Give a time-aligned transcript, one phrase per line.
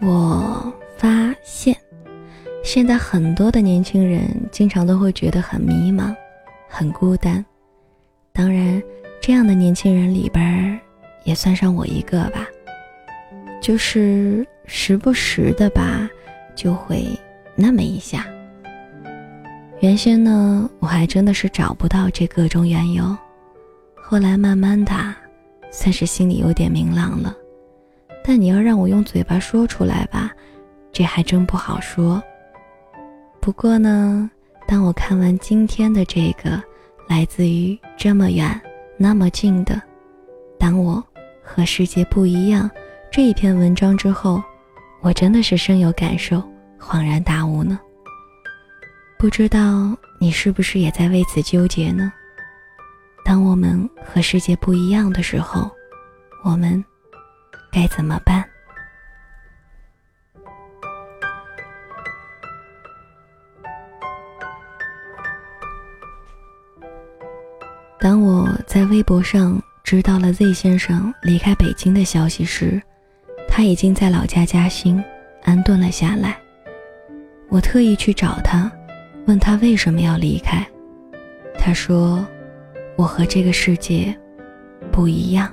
[0.00, 1.76] 我发现，
[2.64, 6.14] 现在很多的年轻人经常都会觉得很迷茫、
[6.68, 7.44] 很孤单。
[8.32, 8.82] 当然，
[9.20, 10.80] 这样的年轻人里边，
[11.24, 12.46] 也算上我一个吧。
[13.60, 16.10] 就是时不时的吧，
[16.56, 17.06] 就会
[17.54, 18.26] 那么一下。
[19.78, 23.16] 原先呢，我还真的是找不到这各种缘由，
[23.94, 24.92] 后来慢慢的，
[25.72, 27.34] 算是心里有点明朗了。
[28.22, 30.30] 但你要让我用嘴巴说出来吧，
[30.92, 32.22] 这还真不好说。
[33.40, 34.30] 不过呢，
[34.68, 36.62] 当我看完今天的这个
[37.08, 38.60] 来自于这么远
[38.96, 39.82] 那么近的，
[40.56, 41.02] 当我
[41.42, 42.70] 和世界不一样
[43.10, 44.40] 这一篇文章之后，
[45.00, 46.40] 我真的是深有感受，
[46.78, 47.80] 恍然大悟呢。
[49.18, 52.12] 不知道你是不是也在为此纠结呢？
[53.24, 55.70] 当我们和世界不一样的时候，
[56.44, 56.82] 我们。
[57.74, 58.44] 该怎么办？
[67.98, 72.82] 当我在微博上知道了 Z 先生离开北京的消息时，
[73.48, 75.02] 他已经在老家嘉兴
[75.44, 76.38] 安顿了下来。
[77.48, 78.70] 我特意去找他，
[79.26, 80.62] 问他为什么要离开。
[81.58, 82.22] 他说
[82.96, 84.16] ：“我和这个世界
[84.90, 85.52] 不一样。”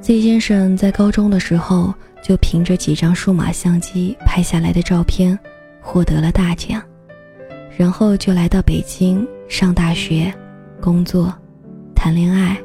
[0.00, 5.38] Z 先生在高中的时候就凭着几张数码相机拍下来的照片，
[5.80, 6.82] 获得了大奖，
[7.76, 10.32] 然后就来到北京上大学、
[10.80, 11.32] 工作、
[11.94, 12.56] 谈恋爱，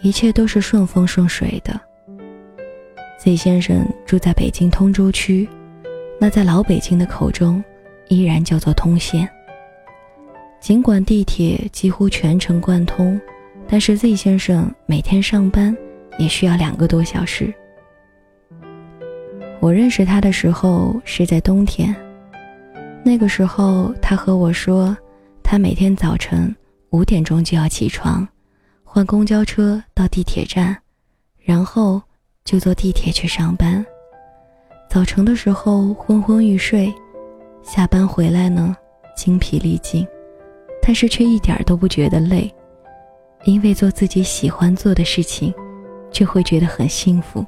[0.00, 1.78] 一切都是顺风顺水的。
[3.18, 5.46] Z 先生住在北京通州区，
[6.18, 7.62] 那在老北京的口中
[8.08, 9.28] 依然叫做通县。
[10.60, 13.20] 尽管地铁几乎全程贯通，
[13.66, 15.76] 但是 Z 先生每天上班。
[16.18, 17.50] 也需要两个多小时。
[19.58, 21.96] 我认识他的时候是在冬天，
[23.02, 24.94] 那个时候他和我说，
[25.42, 26.54] 他每天早晨
[26.90, 28.28] 五点钟就要起床，
[28.84, 30.76] 换公交车到地铁站，
[31.38, 32.02] 然后
[32.44, 33.82] 就坐地铁去上班。
[34.90, 36.92] 早晨的时候昏昏欲睡，
[37.62, 38.76] 下班回来呢
[39.16, 40.06] 精疲力尽，
[40.90, 42.52] 但是却一点都不觉得累，
[43.44, 45.54] 因为做自己喜欢做的事情。
[46.10, 47.46] 就会觉得很幸福。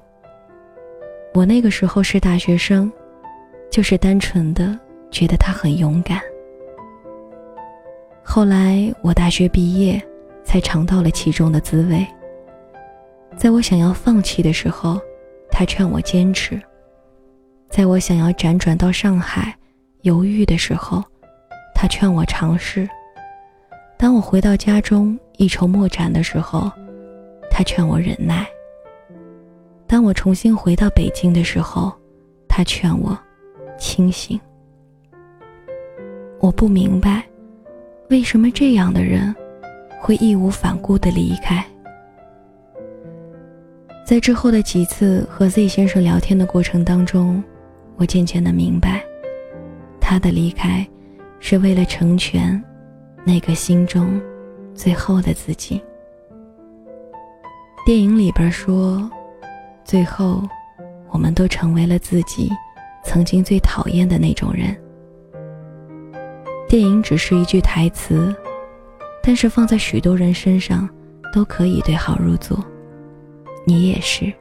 [1.35, 2.89] 我那个时候是大学生，
[3.69, 4.79] 就是单纯的
[5.11, 6.21] 觉得他很勇敢。
[8.23, 10.01] 后来我大学毕业，
[10.45, 12.07] 才尝到了其中的滋味。
[13.37, 15.01] 在我想要放弃的时候，
[15.51, 16.57] 他劝我坚持；
[17.69, 19.53] 在我想要辗转到上海，
[20.03, 21.03] 犹豫的时候，
[21.75, 22.87] 他劝我尝试；
[24.03, 26.69] 当我回到家中一筹莫展的时候，
[27.49, 28.45] 他劝我忍耐。
[29.87, 31.93] 当我重新回到北京的时候，
[32.49, 33.17] 他劝我
[33.79, 34.41] 清醒。
[36.41, 37.23] 我不明白，
[38.11, 39.33] 为什么这样的人
[40.01, 41.65] 会义无反顾的离开。
[44.05, 47.41] 在之后的几次和 Z 先生聊天的过程当中，
[47.95, 49.01] 我渐渐的明白，
[50.01, 50.85] 他的离开
[51.39, 52.61] 是为了成全
[53.25, 54.21] 那个心中
[54.75, 55.83] 最后的自己。
[57.85, 59.11] 电影里边说。
[59.85, 60.49] 最后，
[61.11, 62.49] 我们都成为了自己
[63.05, 64.75] 曾经最讨厌的那种人。
[66.69, 68.35] 电影只是一句台词，
[69.23, 70.89] 但是放在许多人身上
[71.33, 72.65] 都可以对号入座。
[73.67, 74.33] 你也是，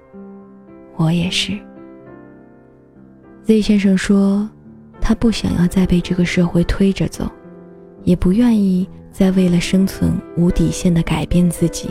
[0.95, 1.57] 我也是。
[3.43, 4.47] Z 先生说，
[5.01, 7.29] 他不想要再被这个社会推着走，
[8.03, 11.89] 也不愿意再为了生存无底线的改变自己。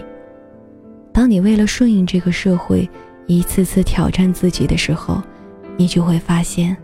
[1.12, 2.88] 当你为了顺应这个社会，
[3.26, 5.22] 一次次挑战自己的时候，
[5.76, 6.76] 你就会发现，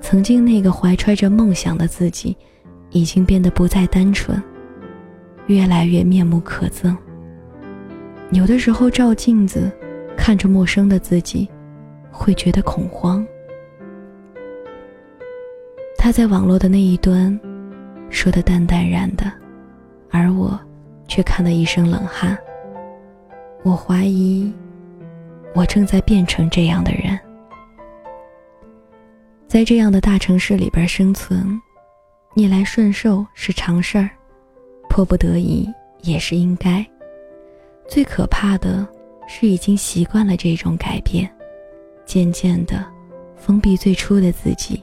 [0.00, 2.36] 曾经那个怀揣着梦想的自己，
[2.90, 4.42] 已经变得不再单纯，
[5.46, 6.96] 越来越面目可憎。
[8.32, 9.70] 有的时候照镜子，
[10.16, 11.48] 看着陌生的自己，
[12.10, 13.26] 会觉得恐慌。
[15.98, 17.38] 他在网络的那一端，
[18.10, 19.32] 说的淡淡然的，
[20.10, 20.58] 而我，
[21.08, 22.36] 却看得一身冷汗。
[23.62, 24.52] 我怀疑。
[25.52, 27.18] 我正在变成这样的人，
[29.48, 31.60] 在这样的大城市里边生存，
[32.34, 34.08] 逆来顺受是常事儿，
[34.88, 35.68] 迫不得已
[36.02, 36.86] 也是应该。
[37.88, 38.86] 最可怕的
[39.26, 41.28] 是已经习惯了这种改变，
[42.04, 42.86] 渐渐的
[43.34, 44.80] 封闭最初的自己，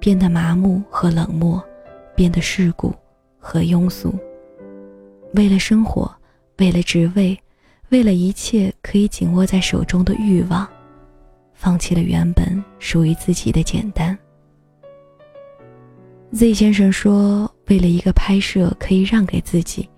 [0.00, 1.64] 变得麻木和冷漠，
[2.16, 2.92] 变得世故
[3.38, 4.12] 和庸俗。
[5.34, 6.10] 为了生活，
[6.58, 7.38] 为了职位，
[7.90, 10.66] 为了一切可以紧握在手中的欲望，
[11.52, 14.16] 放弃了原本属于自己的简单。
[16.32, 19.88] Z 先生说：“为了一个拍摄可以让给自己，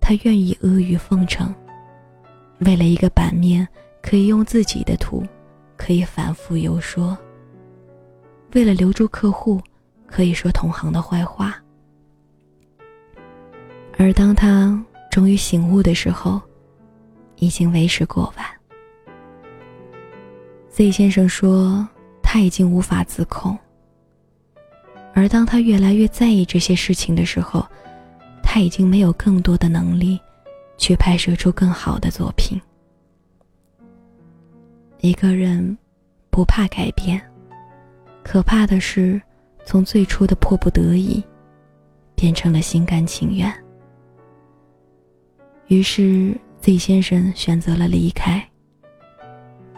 [0.00, 1.54] 他愿意阿谀奉承；
[2.66, 3.66] 为了一个版面
[4.02, 5.24] 可以用自己的图，
[5.76, 7.16] 可以反复游说；
[8.54, 9.60] 为了留住客户，
[10.10, 11.54] 可以说同行的坏话。
[13.98, 16.40] 而当他终于醒悟的时候，
[17.36, 18.46] 已经为时过晚。
[20.70, 21.86] ”Z 先生说
[22.22, 23.58] ：“他已经无法自控。”
[25.12, 27.66] 而当他越来越在意这些事情的时候，
[28.42, 30.18] 他已经没有更多的能力，
[30.78, 32.60] 去拍摄出更好的作品。
[35.00, 35.76] 一个人
[36.30, 37.20] 不怕改变，
[38.22, 39.20] 可怕的是
[39.70, 41.22] 从最初的迫不得已，
[42.16, 43.48] 变成了心甘情愿。
[45.68, 48.44] 于是 Z 先生选择了离开。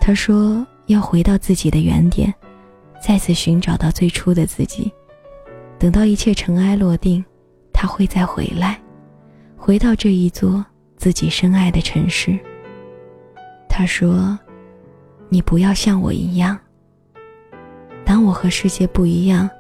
[0.01, 2.33] 他说要回到自己的原点，
[3.03, 4.91] 再次寻找到最初的自己。
[5.79, 7.23] 等到一切尘埃落定，
[7.71, 8.81] 他会再回来，
[9.59, 10.65] 回到这一座
[10.97, 12.39] 自己深爱的城市。
[13.69, 14.39] 他说
[15.29, 16.59] ：“你不要像我一样。
[18.07, 19.51] 当我和世界不一样，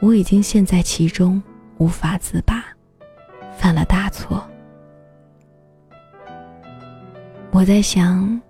[0.00, 1.42] 我已经陷在其中
[1.78, 2.64] 无法自拔，
[3.56, 4.42] 犯了大错。
[7.50, 8.40] 我在想，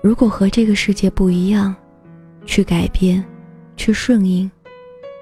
[0.00, 1.74] 如果和这个世界不一样，
[2.46, 3.22] 去改变，
[3.76, 4.50] 去顺应，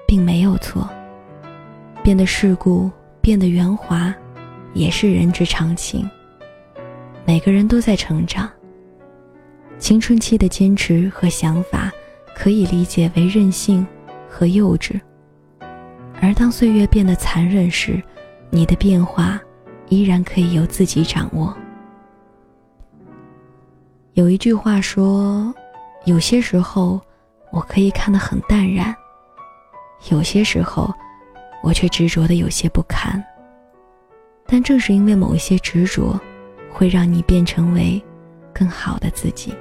[0.07, 0.89] 并没有错。”
[2.01, 4.15] 变得世故，变得圆滑，
[4.73, 6.09] 也是人之常情。
[7.25, 8.49] 每个人都在成长。
[9.77, 11.91] 青春期的坚持和想法，
[12.33, 13.85] 可以理解为任性
[14.29, 14.97] 和幼稚。
[16.21, 18.01] 而当岁月变得残忍时，
[18.49, 19.39] 你的变化
[19.89, 21.55] 依然可以由自己掌握。
[24.13, 25.53] 有一句话说
[26.05, 26.99] ：“有些时候，
[27.51, 28.93] 我可以看得很淡然；
[30.09, 30.93] 有些时候。”
[31.63, 33.21] 我却执着的有些不堪。
[34.45, 36.17] 但正是因为某一些执着，
[36.71, 38.01] 会让你变成为
[38.53, 39.53] 更好的自己。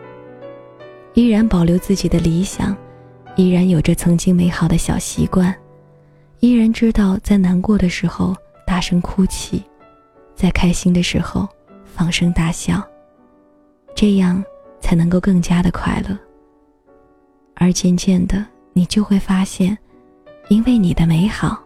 [1.15, 2.77] 依然保留自己的理想，
[3.35, 5.53] 依然有着曾经美好的小习惯，
[6.41, 8.35] 依然知道在难过的时候
[8.67, 9.63] 大声哭泣，
[10.35, 11.49] 在开心的时候
[11.85, 12.83] 放声大笑。
[13.95, 14.45] 这样
[14.79, 16.17] 才能够更加的快乐。
[17.55, 18.45] 而渐渐的，
[18.75, 19.77] 你就会发现，
[20.51, 21.59] 因为你的美好。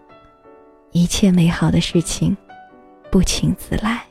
[0.93, 2.37] 一切美好的事情，
[3.11, 4.05] 不请自来。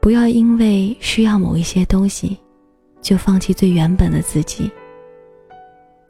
[0.00, 2.36] 不要因为需要某一些东西，
[3.00, 4.70] 就放弃最原本的自己。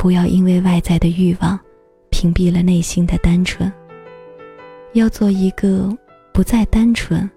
[0.05, 1.59] 不要因为外在的欲望，
[2.11, 3.73] 屏蔽了内心的单纯。
[4.93, 5.91] 要做一个
[6.31, 7.29] 不再单纯，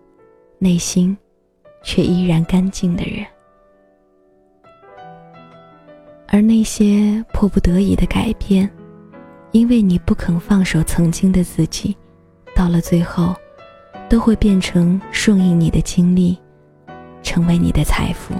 [0.59, 1.17] 内心
[1.81, 3.25] 却依然干净的人。
[6.27, 8.69] 而那些迫不得已的改变。
[9.53, 11.95] 因为你不肯放手曾经的自己，
[12.53, 13.33] 到了最后，
[14.09, 16.37] 都会变成顺应你的经历，
[17.23, 18.35] 成为你的财富。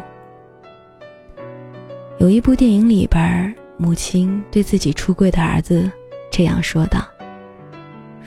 [2.18, 5.89] 有一部电影里边，母亲对自己出柜的儿子
[6.31, 7.00] 这样说道：“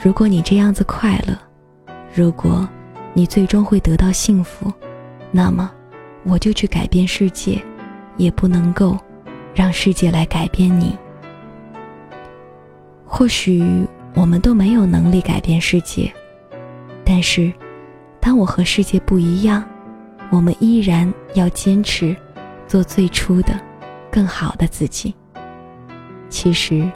[0.00, 1.36] 如果你这样子快乐，
[2.14, 2.68] 如果
[3.12, 4.72] 你最终会得到幸福，
[5.32, 5.70] 那么
[6.22, 7.60] 我就去改变世界，
[8.16, 8.96] 也不能够
[9.52, 10.96] 让世界来改变你。”
[13.04, 16.12] 或许我们都没有能力改变世界，
[17.04, 17.52] 但是，
[18.20, 19.64] 当我和世界不一样，
[20.30, 22.16] 我们依然要坚持
[22.68, 23.60] 做最初的、
[24.12, 25.12] 更好的自己。
[26.30, 26.90] 其实，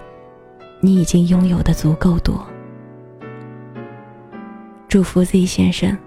[0.80, 2.46] 你已经拥有的足够多。
[4.88, 5.98] 祝福 Z 先生，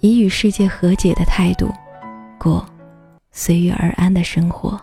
[0.00, 1.68] 以与世界和解的态度，
[2.38, 2.64] 过
[3.32, 4.80] 随遇而安的生活。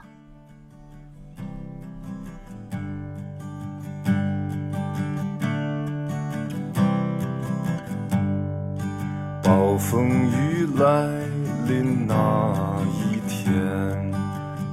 [9.41, 11.07] 暴风雨来
[11.67, 13.51] 临那一天，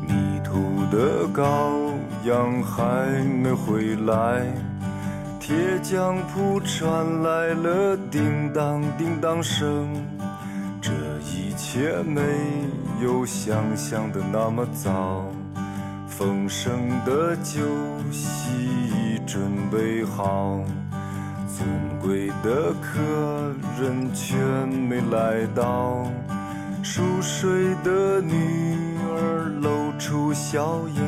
[0.06, 1.88] 迷途的羔
[2.28, 4.44] 羊还没回来，
[5.40, 9.88] 铁匠铺传来了叮当叮当声。
[10.78, 10.92] 这
[11.25, 12.20] 一切没
[13.02, 15.25] 有想象的那么早，
[16.06, 17.62] 丰盛的酒
[18.12, 19.40] 席已准
[19.73, 20.61] 备好。
[21.49, 21.66] 尊
[21.99, 23.00] 贵的客
[23.80, 26.04] 人却没来到，
[26.82, 31.07] 熟睡的女儿露出笑颜。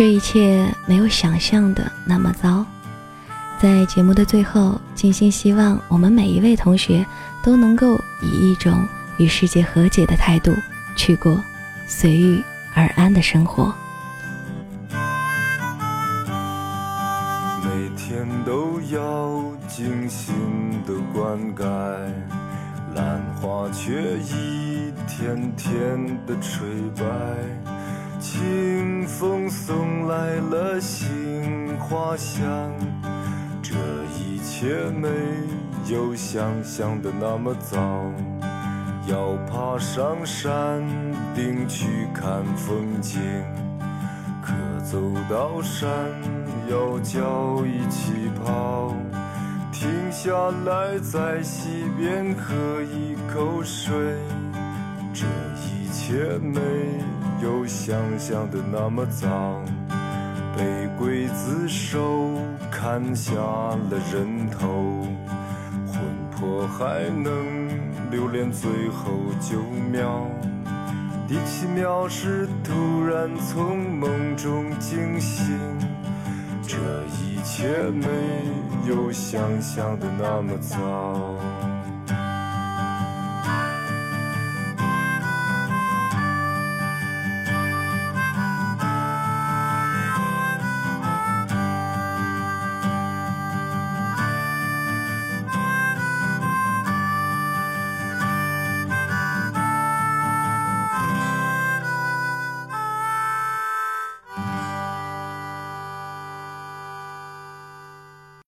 [0.00, 2.64] 这一切没有想象的那么糟。
[3.60, 7.04] 在节目的最后，静心希望我们每一位同学
[7.42, 8.82] 都能够以一种
[9.18, 10.54] 与世界和解的态度
[10.96, 11.38] 去过
[11.86, 12.42] 随遇
[12.72, 13.74] 而安的生活。
[17.62, 20.34] 每天都要精心
[20.86, 21.62] 的灌溉，
[22.94, 26.66] 兰花却一天天的垂
[26.96, 27.69] 败。
[28.20, 32.70] 清风送来了杏花香，
[33.62, 33.74] 这
[34.14, 35.08] 一切没
[35.86, 37.78] 有想象的那么糟。
[39.06, 40.86] 要爬上山
[41.34, 43.18] 顶去看风景，
[44.42, 44.52] 可
[44.84, 45.90] 走到山
[46.68, 48.12] 腰脚一起
[48.44, 48.94] 跑。
[49.72, 50.30] 停下
[50.66, 53.90] 来在溪边喝一口水，
[55.14, 55.24] 这
[55.56, 56.60] 一切没。
[57.42, 59.62] 有想象的那么糟，
[60.54, 62.38] 被刽子手
[62.70, 65.06] 砍下了人头，
[65.86, 67.68] 魂魄还能
[68.10, 69.58] 留恋最后九
[69.90, 70.26] 秒。
[71.26, 75.56] 第七秒是突然从梦中惊醒，
[76.62, 76.76] 这
[77.22, 78.06] 一切没
[78.86, 81.36] 有想象的那么糟。